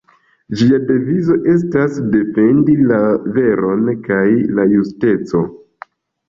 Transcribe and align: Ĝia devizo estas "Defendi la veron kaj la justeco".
Ĝia 0.59 0.77
devizo 0.91 1.35
estas 1.51 1.99
"Defendi 2.15 2.77
la 2.93 3.03
veron 3.37 3.85
kaj 4.09 4.25
la 4.61 4.67
justeco". 4.73 5.45